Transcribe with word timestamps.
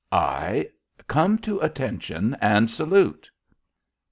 "I 0.11 0.67
Come 1.07 1.37
to 1.45 1.59
attention 1.59 2.35
and 2.41 2.71
salute." 2.71 3.29